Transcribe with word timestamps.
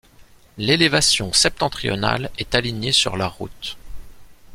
L'élévation 0.57 1.31
septentrionale 1.31 2.31
est 2.39 2.55
alignée 2.55 2.91
sur 2.91 3.17
la 3.17 3.27
route. 3.27 3.77